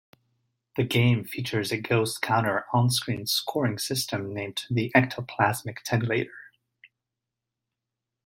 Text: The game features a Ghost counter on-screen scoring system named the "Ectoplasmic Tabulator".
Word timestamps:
The 0.77 0.83
game 0.83 1.25
features 1.25 1.71
a 1.71 1.79
Ghost 1.79 2.23
counter 2.23 2.65
on-screen 2.73 3.27
scoring 3.27 3.77
system 3.77 4.33
named 4.33 4.65
the 4.67 4.91
"Ectoplasmic 4.95 5.83
Tabulator". 5.87 6.31